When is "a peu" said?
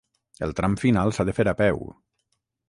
1.53-1.85